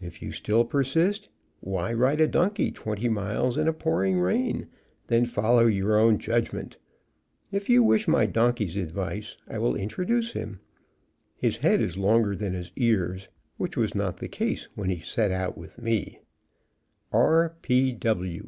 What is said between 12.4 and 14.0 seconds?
his ears, which was